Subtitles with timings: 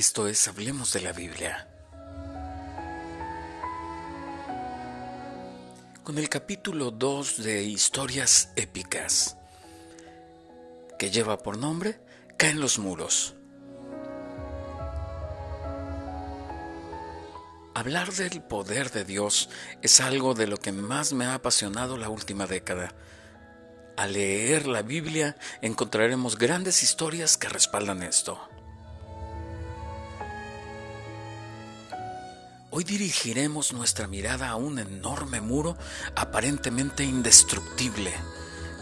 [0.00, 1.68] Esto es Hablemos de la Biblia.
[6.02, 9.36] Con el capítulo 2 de Historias Épicas,
[10.98, 12.00] que lleva por nombre
[12.38, 13.34] Caen los muros.
[17.74, 19.50] Hablar del poder de Dios
[19.82, 22.94] es algo de lo que más me ha apasionado la última década.
[23.98, 28.48] Al leer la Biblia encontraremos grandes historias que respaldan esto.
[32.80, 35.76] Hoy dirigiremos nuestra mirada a un enorme muro
[36.16, 38.10] aparentemente indestructible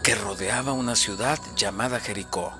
[0.05, 2.53] que rodeaba una ciudad llamada Jericó.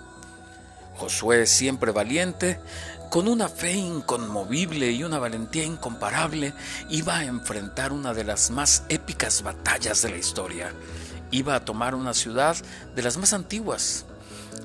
[0.98, 2.59] Josué, siempre valiente,
[3.09, 6.52] con una fe inconmovible y una valentía incomparable,
[6.90, 10.73] iba a enfrentar una de las más épicas batallas de la historia.
[11.32, 12.57] Iba a tomar una ciudad
[12.98, 14.05] de las más antiguas,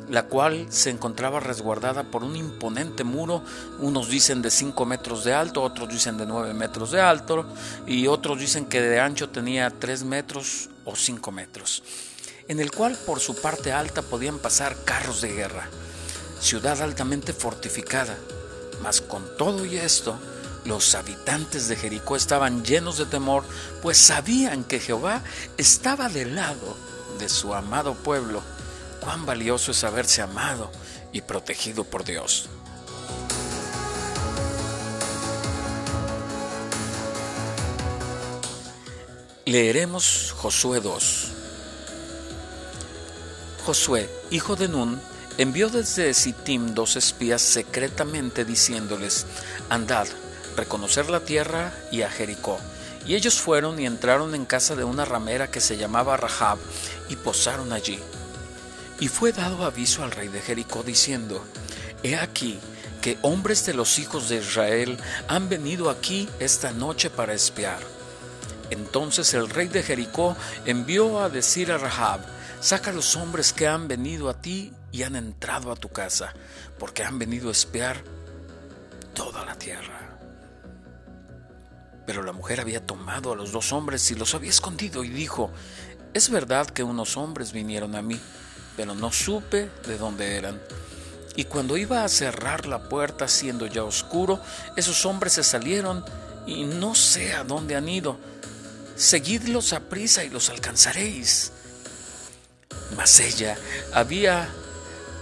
[0.09, 3.43] la cual se encontraba resguardada por un imponente muro,
[3.79, 7.47] unos dicen de 5 metros de alto, otros dicen de 9 metros de alto,
[7.87, 11.83] y otros dicen que de ancho tenía 3 metros o 5 metros,
[12.49, 15.69] en el cual por su parte alta podían pasar carros de guerra.
[16.41, 18.17] Ciudad altamente fortificada,
[18.83, 20.19] mas con todo y esto,
[20.65, 23.45] los habitantes de Jericó estaban llenos de temor,
[23.83, 25.23] pues sabían que Jehová
[25.57, 26.77] estaba del lado
[27.19, 28.43] de su amado pueblo
[29.05, 30.71] cuán valioso es haberse amado
[31.13, 32.49] y protegido por Dios.
[39.45, 41.33] Leeremos Josué 2.
[43.67, 45.01] Josué, hijo de Nun,
[45.37, 49.27] envió desde Sittim dos espías secretamente diciéndoles,
[49.69, 50.07] Andad,
[50.57, 52.59] reconocer la tierra y a Jericó.
[53.07, 56.59] Y ellos fueron y entraron en casa de una ramera que se llamaba Rahab
[57.11, 58.01] y posaron allí.
[59.05, 61.45] Y fue dado aviso al rey de Jericó diciendo,
[62.03, 62.59] He aquí
[63.03, 64.97] que hombres de los hijos de Israel
[65.29, 67.81] han venido aquí esta noche para espiar.
[68.71, 72.21] Entonces el rey de Jericó envió a decir a Rahab,
[72.61, 76.33] saca los hombres que han venido a ti y han entrado a tu casa,
[76.79, 78.03] porque han venido a espiar
[79.13, 80.17] toda la tierra.
[82.07, 85.51] Pero la mujer había tomado a los dos hombres y los había escondido y dijo,
[86.15, 88.19] es verdad que unos hombres vinieron a mí
[88.77, 90.61] pero no supe de dónde eran.
[91.37, 94.41] Y cuando iba a cerrar la puerta siendo ya oscuro,
[94.77, 96.05] esos hombres se salieron
[96.47, 98.19] y no sé a dónde han ido.
[98.97, 101.53] Seguidlos a prisa y los alcanzaréis.
[102.97, 103.59] Mas ella
[103.93, 104.49] había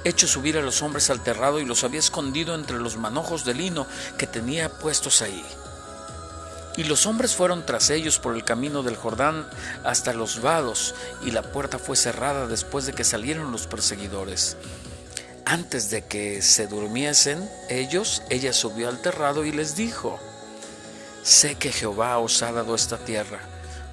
[0.05, 3.55] hecho subir a los hombres al terrado y los había escondido entre los manojos de
[3.55, 3.87] lino
[4.19, 5.45] que tenía puestos ahí.
[6.77, 9.47] Y los hombres fueron tras ellos por el camino del Jordán
[9.85, 10.95] hasta los vados,
[11.25, 14.57] y la puerta fue cerrada después de que salieron los perseguidores.
[15.45, 20.19] Antes de que se durmiesen ellos, ella subió al terrado y les dijo,
[21.23, 23.41] Sé que Jehová os ha dado esta tierra,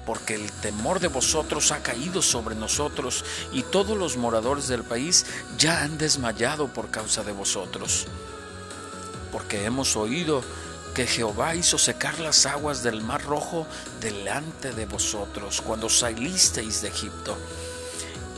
[0.06, 5.26] porque el temor de vosotros ha caído sobre nosotros, y todos los moradores del país
[5.58, 8.06] ya han desmayado por causa de vosotros.
[9.30, 10.42] Porque hemos oído
[10.94, 13.66] que Jehová hizo secar las aguas del mar rojo
[14.00, 17.36] delante de vosotros cuando salisteis de Egipto.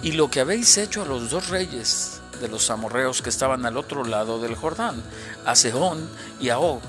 [0.03, 3.77] Y lo que habéis hecho a los dos reyes de los amorreos que estaban al
[3.77, 5.03] otro lado del Jordán,
[5.47, 6.09] a Sehón
[6.41, 6.81] y a Og,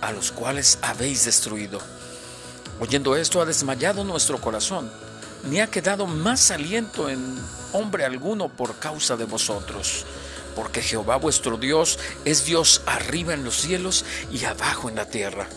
[0.00, 1.80] a los cuales habéis destruido.
[2.80, 4.90] Oyendo esto ha desmayado nuestro corazón,
[5.44, 7.36] ni ha quedado más aliento en
[7.72, 10.04] hombre alguno por causa de vosotros
[10.54, 15.48] porque Jehová vuestro Dios es Dios arriba en los cielos y abajo en la tierra.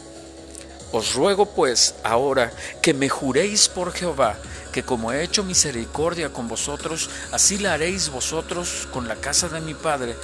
[0.91, 4.37] Os ruego pues ahora que me juréis por Jehová,
[4.71, 9.61] que como he hecho misericordia con vosotros, así la haréis vosotros con la casa de
[9.61, 10.15] mi Padre,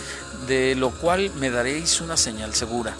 [0.47, 2.95] de lo cual me daréis una señal segura,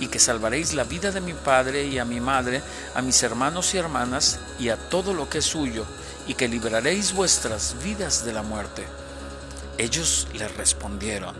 [0.00, 2.62] y que salvaréis la vida de mi Padre y a mi Madre,
[2.94, 5.84] a mis hermanos y hermanas, y a todo lo que es suyo,
[6.26, 8.84] y que libraréis vuestras vidas de la muerte
[9.78, 11.36] ellos le respondieron,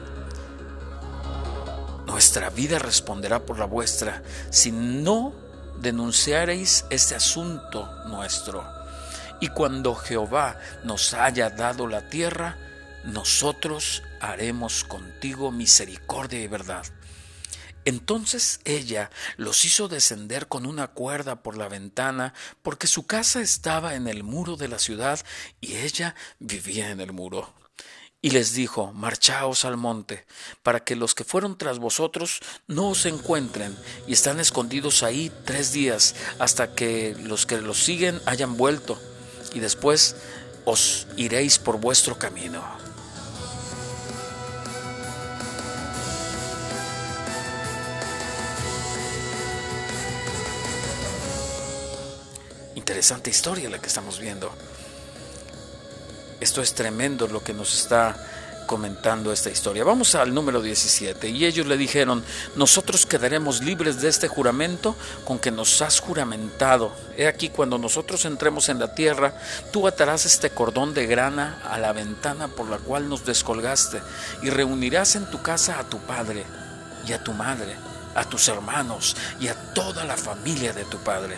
[2.06, 5.34] Nuestra vida responderá por la vuestra si no
[5.80, 8.64] denunciareis este asunto nuestro.
[9.40, 12.56] Y cuando Jehová nos haya dado la tierra,
[13.04, 16.86] nosotros haremos contigo misericordia y verdad.
[17.84, 23.94] Entonces ella los hizo descender con una cuerda por la ventana, porque su casa estaba
[23.94, 25.20] en el muro de la ciudad
[25.60, 27.65] y ella vivía en el muro
[28.22, 30.24] y les dijo, Marchaos al monte,
[30.62, 33.76] para que los que fueron tras vosotros no os encuentren,
[34.06, 39.00] y están escondidos ahí tres días, hasta que los que los siguen hayan vuelto,
[39.54, 40.16] y después
[40.64, 42.64] os iréis por vuestro camino.
[52.74, 54.50] Interesante historia la que estamos viendo.
[56.40, 58.16] Esto es tremendo lo que nos está
[58.66, 59.84] comentando esta historia.
[59.84, 61.28] Vamos al número 17.
[61.28, 62.22] Y ellos le dijeron,
[62.56, 66.92] nosotros quedaremos libres de este juramento con que nos has juramentado.
[67.16, 69.32] He aquí cuando nosotros entremos en la tierra,
[69.72, 74.02] tú atarás este cordón de grana a la ventana por la cual nos descolgaste
[74.42, 76.44] y reunirás en tu casa a tu padre
[77.06, 77.76] y a tu madre,
[78.14, 81.36] a tus hermanos y a toda la familia de tu padre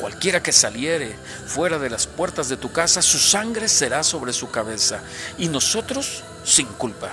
[0.00, 1.14] Cualquiera que saliere
[1.46, 5.02] fuera de las puertas de tu casa, su sangre será sobre su cabeza,
[5.36, 7.12] y nosotros sin culpa.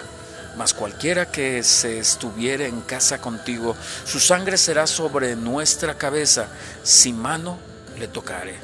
[0.56, 3.76] Mas cualquiera que se estuviere en casa contigo,
[4.06, 6.48] su sangre será sobre nuestra cabeza,
[6.82, 7.60] si mano
[8.00, 8.56] le tocare.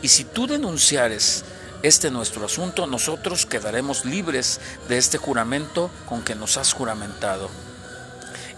[0.00, 1.44] Y si tú denunciares
[1.82, 4.58] este nuestro asunto, nosotros quedaremos libres
[4.88, 7.50] de este juramento con que nos has juramentado.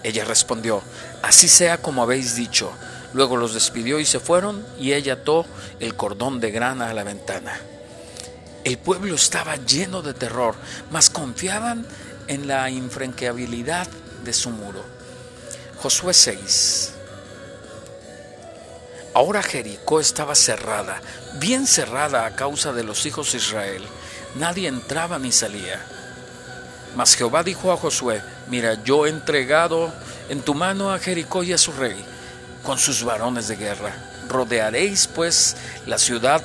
[0.03, 0.83] Ella respondió,
[1.23, 2.73] así sea como habéis dicho.
[3.13, 5.45] Luego los despidió y se fueron, y ella ató
[5.81, 7.61] el cordón de grana a la ventana.
[8.63, 10.55] El pueblo estaba lleno de terror,
[10.91, 11.87] mas confiaban
[12.29, 13.89] en la infranqueabilidad
[14.23, 14.85] de su muro.
[15.79, 16.93] Josué 6.
[19.15, 21.01] Ahora Jericó estaba cerrada,
[21.41, 23.83] bien cerrada a causa de los hijos de Israel.
[24.37, 25.85] Nadie entraba ni salía.
[26.95, 29.93] Mas Jehová dijo a Josué, mira, yo he entregado
[30.29, 32.05] en tu mano a Jericó y a su rey
[32.63, 33.95] con sus varones de guerra.
[34.29, 36.43] Rodearéis pues la ciudad,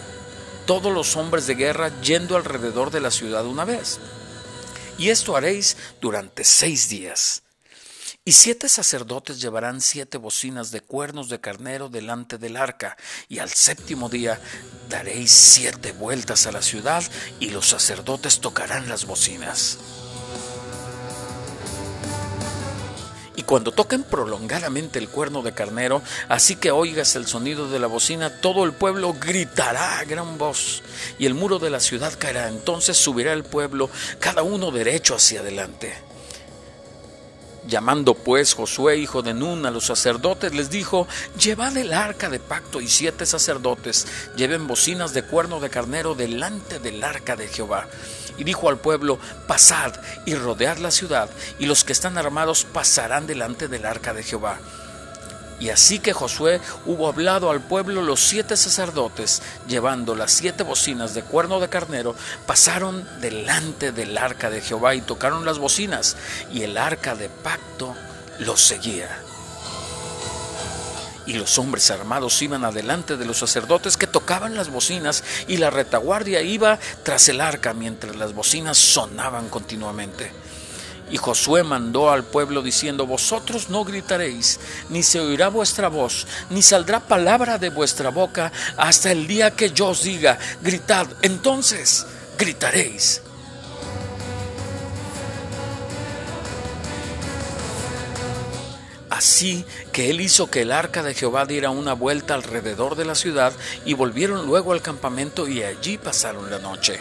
[0.66, 4.00] todos los hombres de guerra, yendo alrededor de la ciudad una vez.
[4.98, 7.44] Y esto haréis durante seis días.
[8.28, 12.98] Y siete sacerdotes llevarán siete bocinas de cuernos de carnero delante del arca,
[13.30, 14.42] y al séptimo día
[14.90, 17.04] daréis siete vueltas a la ciudad,
[17.40, 19.78] y los sacerdotes tocarán las bocinas.
[23.36, 27.88] Y cuando toquen prolongadamente el cuerno de carnero, así que oigas el sonido de la
[27.88, 30.84] bocina, todo el pueblo gritará a gran voz,
[31.20, 32.48] y el muro de la ciudad caerá.
[32.48, 33.90] Entonces subirá el pueblo,
[34.20, 35.94] cada uno derecho hacia adelante.
[37.68, 41.08] Llamando pues Josué, hijo de Nun, a los sacerdotes, les dijo,
[41.40, 44.06] Llevad el arca de pacto y siete sacerdotes
[44.36, 47.88] lleven bocinas de cuerno de carnero delante del arca de Jehová.
[48.38, 49.94] Y dijo al pueblo, Pasad
[50.26, 51.30] y rodead la ciudad,
[51.60, 54.60] y los que están armados pasarán delante del arca de Jehová.
[55.60, 61.14] Y así que Josué hubo hablado al pueblo, los siete sacerdotes, llevando las siete bocinas
[61.14, 62.16] de cuerno de carnero,
[62.46, 66.18] pasaron delante del arca de Jehová y tocaron las bocinas,
[66.52, 67.96] y el arca de pacto
[68.40, 69.25] los seguía.
[71.26, 75.70] Y los hombres armados iban adelante de los sacerdotes que tocaban las bocinas, y la
[75.70, 80.32] retaguardia iba tras el arca mientras las bocinas sonaban continuamente.
[81.12, 86.62] Y Josué mandó al pueblo diciendo, Vosotros no gritaréis, ni se oirá vuestra voz, ni
[86.62, 92.06] saldrá palabra de vuestra boca hasta el día que yo os diga, gritad, entonces
[92.38, 93.22] gritaréis.
[99.16, 99.64] Así
[99.94, 103.54] que él hizo que el arca de Jehová diera una vuelta alrededor de la ciudad
[103.86, 107.00] y volvieron luego al campamento y allí pasaron la noche.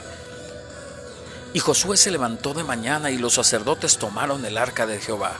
[1.54, 5.32] Y Josué se levantó de mañana y los sacerdotes tomaron el arca de Jehová.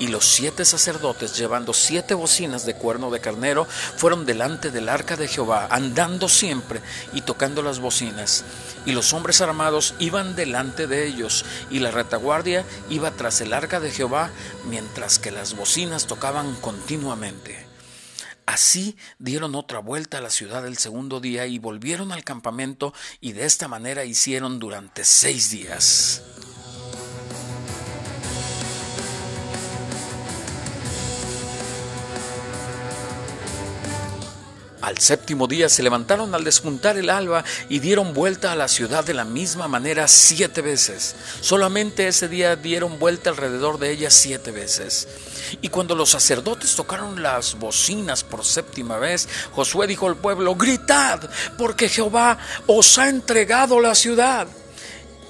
[0.00, 5.16] Y los siete sacerdotes, llevando siete bocinas de cuerno de carnero, fueron delante del arca
[5.16, 6.80] de Jehová, andando siempre
[7.12, 8.44] y tocando las bocinas.
[8.86, 13.78] Y los hombres armados iban delante de ellos, y la retaguardia iba tras el arca
[13.78, 14.30] de Jehová,
[14.68, 17.64] mientras que las bocinas tocaban continuamente.
[18.46, 23.32] Así dieron otra vuelta a la ciudad el segundo día y volvieron al campamento y
[23.32, 26.22] de esta manera hicieron durante seis días.
[34.84, 39.02] Al séptimo día se levantaron al despuntar el alba y dieron vuelta a la ciudad
[39.02, 41.16] de la misma manera siete veces.
[41.40, 45.08] Solamente ese día dieron vuelta alrededor de ella siete veces.
[45.62, 51.30] Y cuando los sacerdotes tocaron las bocinas por séptima vez, Josué dijo al pueblo, gritad,
[51.56, 52.36] porque Jehová
[52.66, 54.46] os ha entregado la ciudad.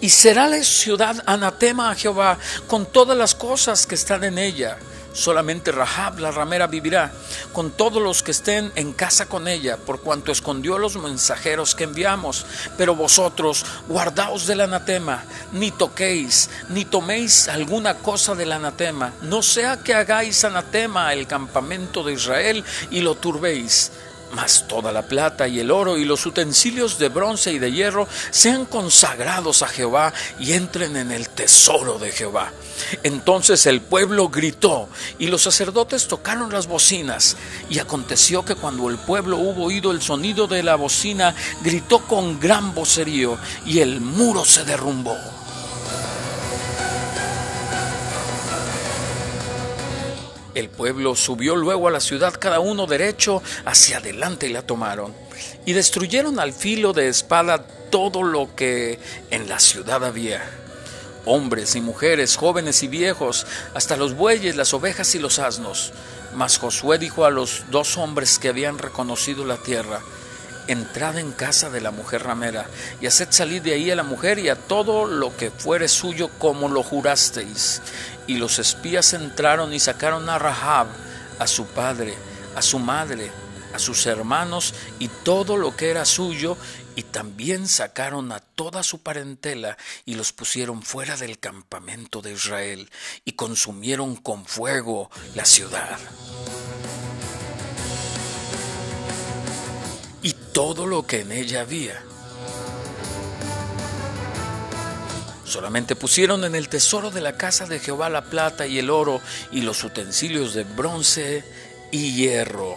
[0.00, 4.78] Y será la ciudad anatema a Jehová con todas las cosas que están en ella
[5.14, 7.12] Solamente Rahab la ramera vivirá,
[7.52, 11.84] con todos los que estén en casa con ella, por cuanto escondió los mensajeros que
[11.84, 12.44] enviamos.
[12.76, 19.78] Pero vosotros guardaos del anatema, ni toquéis, ni toméis alguna cosa del anatema, no sea
[19.78, 23.92] que hagáis anatema el campamento de Israel y lo turbéis.
[24.34, 28.08] Mas toda la plata y el oro y los utensilios de bronce y de hierro
[28.30, 32.52] sean consagrados a Jehová y entren en el tesoro de Jehová.
[33.02, 34.88] Entonces el pueblo gritó
[35.18, 37.36] y los sacerdotes tocaron las bocinas.
[37.70, 42.40] Y aconteció que cuando el pueblo hubo oído el sonido de la bocina, gritó con
[42.40, 45.16] gran vocerío y el muro se derrumbó.
[50.54, 55.12] El pueblo subió luego a la ciudad cada uno derecho hacia adelante y la tomaron.
[55.66, 58.98] Y destruyeron al filo de espada todo lo que
[59.30, 60.42] en la ciudad había.
[61.26, 65.92] Hombres y mujeres, jóvenes y viejos, hasta los bueyes, las ovejas y los asnos.
[66.34, 70.00] Mas Josué dijo a los dos hombres que habían reconocido la tierra,
[70.66, 72.66] entrad en casa de la mujer ramera,
[73.00, 76.30] y haced salir de ahí a la mujer y a todo lo que fuere suyo
[76.38, 77.80] como lo jurasteis.
[78.26, 80.86] Y los espías entraron y sacaron a Rahab,
[81.38, 82.14] a su padre,
[82.56, 83.30] a su madre,
[83.74, 86.56] a sus hermanos y todo lo que era suyo,
[86.96, 92.90] y también sacaron a toda su parentela y los pusieron fuera del campamento de Israel,
[93.24, 95.98] y consumieron con fuego la ciudad.
[100.22, 102.02] Y todo lo que en ella había
[105.44, 109.20] Solamente pusieron en el tesoro de la casa de Jehová la plata y el oro
[109.52, 111.44] y los utensilios de bronce
[111.90, 112.76] y hierro.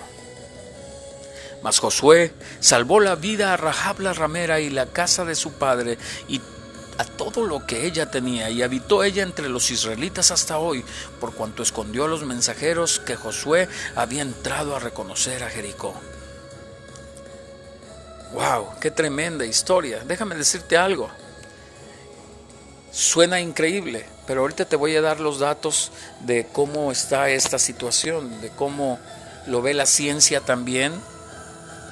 [1.64, 5.98] Mas Josué salvó la vida a Rahab la ramera y la casa de su padre
[6.28, 6.42] y
[6.98, 10.84] a todo lo que ella tenía, y habitó ella entre los israelitas hasta hoy,
[11.20, 15.94] por cuanto escondió a los mensajeros que Josué había entrado a reconocer a Jericó.
[18.34, 18.80] ¡Wow!
[18.82, 20.02] ¡Qué tremenda historia!
[20.06, 21.10] Déjame decirte algo.
[22.98, 28.42] Suena increíble, pero ahorita te voy a dar los datos de cómo está esta situación,
[28.42, 28.98] de cómo
[29.46, 31.00] lo ve la ciencia también,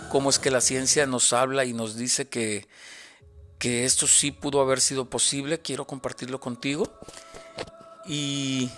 [0.09, 2.67] cómo es que la ciencia nos habla y nos dice que,
[3.59, 5.59] que esto sí pudo haber sido posible.
[5.59, 6.91] Quiero compartirlo contigo.
[8.07, 8.71] Y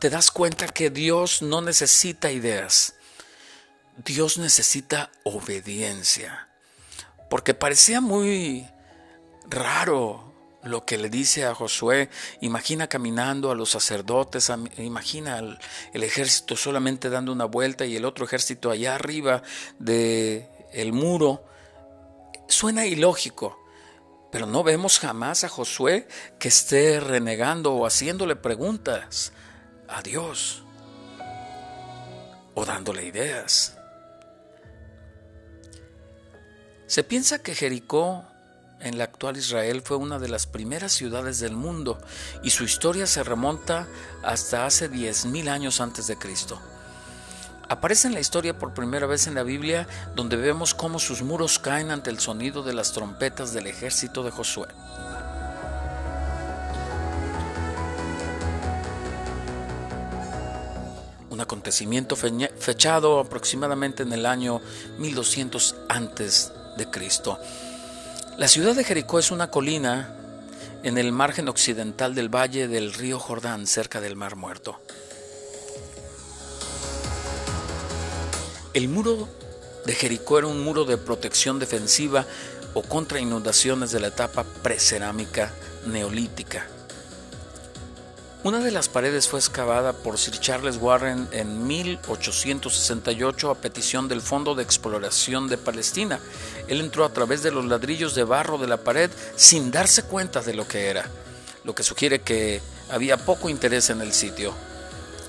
[0.00, 2.94] te das cuenta que Dios no necesita ideas,
[3.96, 6.48] Dios necesita obediencia.
[7.28, 8.68] Porque parecía muy
[9.48, 10.33] raro
[10.64, 12.08] lo que le dice a Josué,
[12.40, 18.24] imagina caminando a los sacerdotes, imagina el, ejército solamente dando una vuelta y el otro
[18.24, 19.42] ejército allá arriba
[19.78, 21.44] de el muro.
[22.48, 23.58] Suena ilógico,
[24.32, 29.32] pero no vemos jamás a Josué que esté renegando o haciéndole preguntas
[29.88, 30.64] a Dios
[32.54, 33.76] o dándole ideas.
[36.86, 38.24] Se piensa que Jericó
[38.84, 41.98] en la actual Israel fue una de las primeras ciudades del mundo
[42.42, 43.88] y su historia se remonta
[44.22, 46.60] hasta hace 10.000 años antes de Cristo.
[47.66, 51.58] Aparece en la historia por primera vez en la Biblia donde vemos cómo sus muros
[51.58, 54.68] caen ante el sonido de las trompetas del ejército de Josué.
[61.30, 64.60] Un acontecimiento fechado aproximadamente en el año
[64.98, 67.40] 1200 antes de Cristo.
[68.36, 70.12] La ciudad de Jericó es una colina
[70.82, 74.80] en el margen occidental del valle del río Jordán, cerca del Mar Muerto.
[78.72, 79.28] El muro
[79.86, 82.26] de Jericó era un muro de protección defensiva
[82.74, 85.52] o contra inundaciones de la etapa precerámica
[85.86, 86.66] neolítica.
[88.44, 94.20] Una de las paredes fue excavada por Sir Charles Warren en 1868 a petición del
[94.20, 96.20] Fondo de Exploración de Palestina.
[96.68, 100.42] Él entró a través de los ladrillos de barro de la pared sin darse cuenta
[100.42, 101.08] de lo que era,
[101.64, 102.60] lo que sugiere que
[102.90, 104.52] había poco interés en el sitio.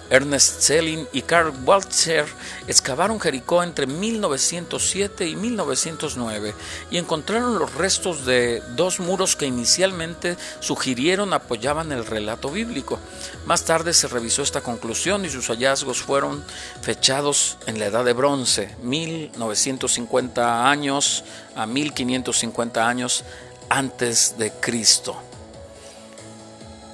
[0.09, 2.25] Ernest Selin y Karl Waltzer
[2.67, 6.53] excavaron Jericó entre 1907 y 1909
[6.91, 13.00] y encontraron los restos de dos muros que inicialmente sugirieron apoyaban el relato bíblico.
[13.45, 16.43] Más tarde se revisó esta conclusión y sus hallazgos fueron
[16.81, 21.24] fechados en la Edad de Bronce, 1950 años
[21.55, 23.24] a 1550 años
[23.69, 25.15] antes de Cristo.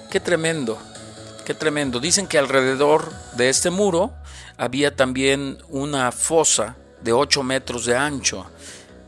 [0.10, 0.78] Qué tremendo
[1.46, 2.00] Qué tremendo.
[2.00, 4.14] Dicen que alrededor de este muro
[4.58, 8.46] había también una fosa de 8 metros de ancho.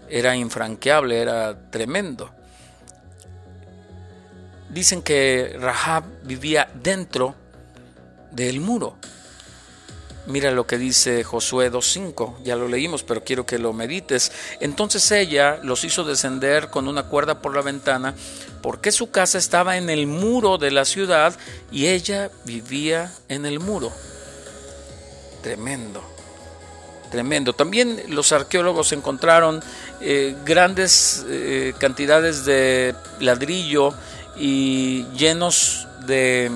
[0.09, 2.31] Era infranqueable, era tremendo.
[4.69, 7.35] Dicen que Rahab vivía dentro
[8.31, 8.97] del muro.
[10.25, 14.31] Mira lo que dice Josué 2.5, ya lo leímos, pero quiero que lo medites.
[14.61, 18.15] Entonces ella los hizo descender con una cuerda por la ventana,
[18.61, 21.35] porque su casa estaba en el muro de la ciudad
[21.71, 23.91] y ella vivía en el muro.
[25.41, 26.01] Tremendo,
[27.11, 27.51] tremendo.
[27.51, 29.61] También los arqueólogos encontraron
[29.99, 33.93] eh, grandes eh, cantidades de ladrillo
[34.37, 36.49] y llenos de,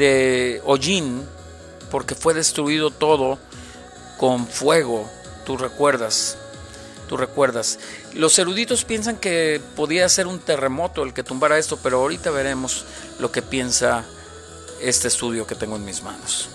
[0.00, 1.26] de hollín,
[1.90, 3.38] porque fue destruido todo
[4.16, 5.08] con fuego,
[5.44, 6.38] tú recuerdas.
[7.06, 7.80] Tú recuerdas.
[8.14, 12.84] Los eruditos piensan que podía ser un terremoto el que tumbara esto, pero ahorita veremos
[13.18, 14.04] lo que piensa
[14.80, 16.48] este estudio que tengo en mis manos.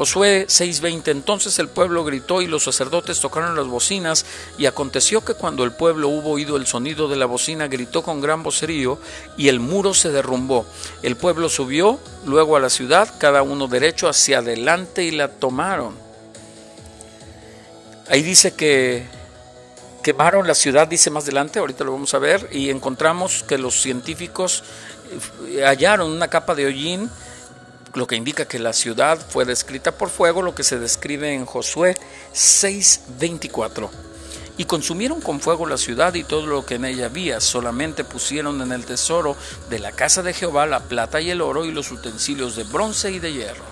[0.00, 4.24] Josué 6:20 Entonces el pueblo gritó y los sacerdotes tocaron las bocinas
[4.56, 8.22] y aconteció que cuando el pueblo hubo oído el sonido de la bocina gritó con
[8.22, 8.98] gran vocerío
[9.36, 10.64] y el muro se derrumbó.
[11.02, 15.94] El pueblo subió luego a la ciudad, cada uno derecho hacia adelante y la tomaron.
[18.08, 19.04] Ahí dice que
[20.02, 23.78] quemaron la ciudad, dice más adelante, ahorita lo vamos a ver, y encontramos que los
[23.78, 24.64] científicos
[25.46, 27.10] eh, hallaron una capa de hollín
[27.94, 31.46] lo que indica que la ciudad fue descrita por fuego, lo que se describe en
[31.46, 31.96] Josué
[32.32, 33.90] 6:24.
[34.56, 38.60] Y consumieron con fuego la ciudad y todo lo que en ella había, solamente pusieron
[38.60, 39.34] en el tesoro
[39.70, 43.10] de la casa de Jehová la plata y el oro y los utensilios de bronce
[43.10, 43.64] y de hierro.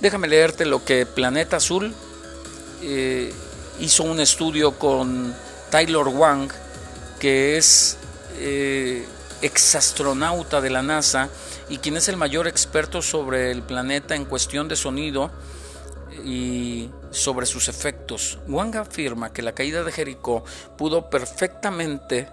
[0.00, 1.92] Déjame leerte lo que Planeta Azul
[2.82, 3.32] eh,
[3.80, 5.34] hizo un estudio con
[5.70, 6.50] Taylor Wang,
[7.18, 7.96] que es
[8.38, 9.04] eh,
[9.44, 11.28] exastronauta de la NASA
[11.68, 15.30] y quien es el mayor experto sobre el planeta en cuestión de sonido
[16.24, 18.38] y sobre sus efectos.
[18.48, 20.44] Wang afirma que la caída de Jericó
[20.78, 22.28] pudo perfectamente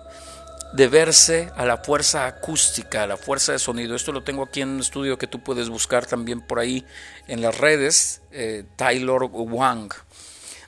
[0.71, 3.93] deberse a la fuerza acústica, a la fuerza de sonido.
[3.93, 6.85] Esto lo tengo aquí en un estudio que tú puedes buscar también por ahí
[7.27, 9.91] en las redes, eh, Taylor Wang.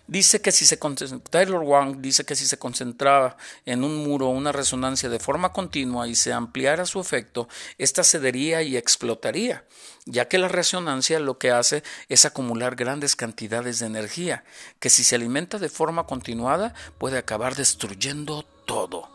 [0.06, 0.78] Dice que si se
[1.30, 6.10] Taylor Wang dice que si se concentraba en un muro una resonancia de forma continua
[6.10, 9.64] y se ampliara su efecto, ésta cedería y explotaría,
[10.06, 14.44] ya que la resonancia lo que hace es acumular grandes cantidades de energía,
[14.80, 19.13] que si se alimenta de forma continuada puede acabar destruyendo todo.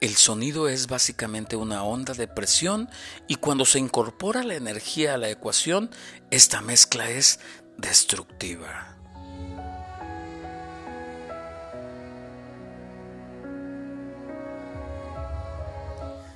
[0.00, 2.88] El sonido es básicamente una onda de presión
[3.28, 5.90] y cuando se incorpora la energía a la ecuación,
[6.30, 7.38] esta mezcla es
[7.76, 8.96] destructiva.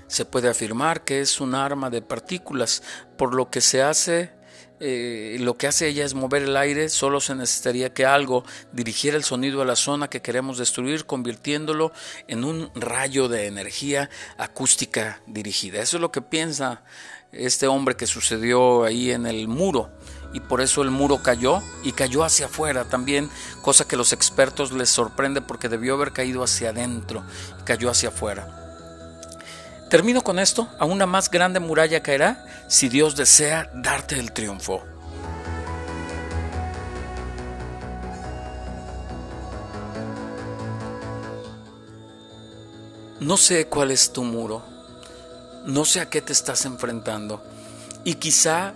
[0.08, 2.82] Se puede afirmar que es un arma de partículas,
[3.16, 4.34] por lo que se hace
[4.86, 9.16] eh, lo que hace ella es mover el aire, solo se necesitaría que algo dirigiera
[9.16, 11.90] el sonido a la zona que queremos destruir, convirtiéndolo
[12.28, 15.80] en un rayo de energía acústica dirigida.
[15.80, 16.82] Eso es lo que piensa
[17.32, 19.90] este hombre que sucedió ahí en el muro
[20.34, 23.30] y por eso el muro cayó y cayó hacia afuera también,
[23.62, 27.24] cosa que los expertos les sorprende porque debió haber caído hacia adentro
[27.58, 28.63] y cayó hacia afuera.
[29.94, 34.82] Termino con esto, a una más grande muralla caerá si Dios desea darte el triunfo.
[43.20, 44.64] No sé cuál es tu muro,
[45.64, 47.40] no sé a qué te estás enfrentando
[48.02, 48.74] y quizá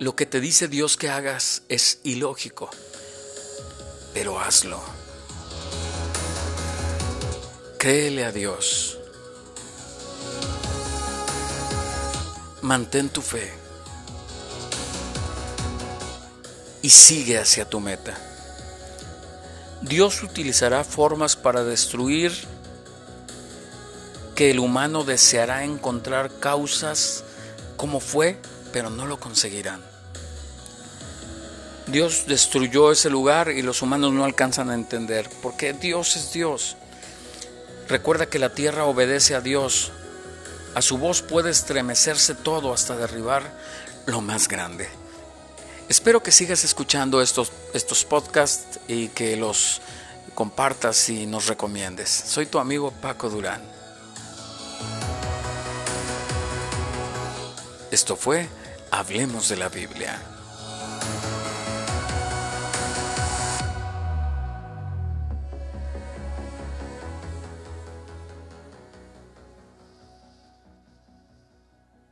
[0.00, 2.70] lo que te dice Dios que hagas es ilógico,
[4.12, 4.82] pero hazlo.
[7.78, 8.98] Créele a Dios.
[12.66, 13.46] Mantén tu fe
[16.82, 18.18] y sigue hacia tu meta.
[19.82, 22.32] Dios utilizará formas para destruir
[24.34, 27.22] que el humano deseará encontrar causas
[27.76, 28.36] como fue,
[28.72, 29.80] pero no lo conseguirán.
[31.86, 36.76] Dios destruyó ese lugar y los humanos no alcanzan a entender, porque Dios es Dios.
[37.88, 39.92] Recuerda que la tierra obedece a Dios,
[40.76, 43.50] a su voz puede estremecerse todo hasta derribar
[44.04, 44.86] lo más grande.
[45.88, 49.80] Espero que sigas escuchando estos, estos podcasts y que los
[50.34, 52.10] compartas y nos recomiendes.
[52.10, 53.62] Soy tu amigo Paco Durán.
[57.90, 58.46] Esto fue
[58.90, 60.35] Hablemos de la Biblia.